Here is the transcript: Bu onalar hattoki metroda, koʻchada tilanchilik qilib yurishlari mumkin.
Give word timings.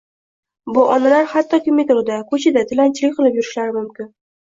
Bu 0.77 0.85
onalar 0.93 1.27
hattoki 1.35 1.75
metroda, 1.81 2.19
koʻchada 2.35 2.67
tilanchilik 2.75 3.19
qilib 3.23 3.43
yurishlari 3.43 3.81
mumkin. 3.81 4.15